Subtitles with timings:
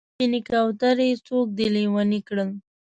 [0.03, 1.09] و سپینې کوترې!
[1.27, 2.49] څوک دې لېونی کړل؟